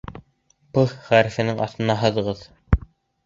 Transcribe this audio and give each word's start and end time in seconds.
«П» 0.77 0.85
хәрефенең 1.09 1.61
аҫтына 1.67 1.99
һыҙығыҙ 2.05 2.41